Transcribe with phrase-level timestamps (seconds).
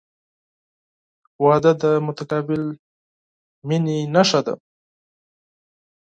[1.45, 4.53] •واده د متقابل محبت نښه ده.